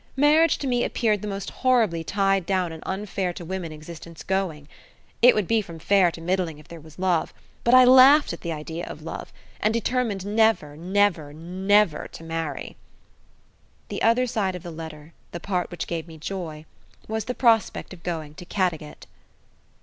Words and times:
Marriage 0.17 0.57
to 0.57 0.65
me 0.65 0.83
appeared 0.83 1.21
the 1.21 1.27
most 1.27 1.51
horribly 1.61 2.03
tied 2.03 2.47
down 2.47 2.71
and 2.71 2.81
unfair 2.87 3.31
to 3.33 3.45
women 3.45 3.71
existence 3.71 4.23
going. 4.23 4.67
It 5.21 5.35
would 5.35 5.47
be 5.47 5.61
from 5.61 5.77
fair 5.77 6.09
to 6.09 6.19
middling 6.19 6.57
if 6.57 6.67
there 6.67 6.79
was 6.79 6.97
love; 6.97 7.35
but 7.63 7.75
I 7.75 7.83
laughed 7.83 8.33
at 8.33 8.41
the 8.41 8.51
idea 8.51 8.83
of 8.87 9.03
love, 9.03 9.31
and 9.59 9.71
determined 9.71 10.25
never, 10.25 10.75
never, 10.75 11.33
never 11.33 12.07
to 12.13 12.23
marry. 12.23 12.77
The 13.89 14.01
other 14.01 14.25
side 14.25 14.55
of 14.55 14.63
the 14.63 14.71
letter 14.71 15.13
the 15.33 15.39
part 15.39 15.69
which 15.69 15.85
gave 15.85 16.07
me 16.07 16.17
joy 16.17 16.65
was 17.07 17.25
the 17.25 17.35
prospect 17.35 17.93
of 17.93 18.01
going 18.01 18.33
to 18.33 18.45
Caddagat. 18.45 19.05